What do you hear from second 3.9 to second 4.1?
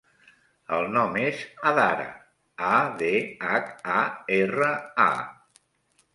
a,